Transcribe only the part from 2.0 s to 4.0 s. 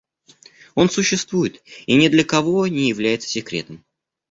для кого не является секретом.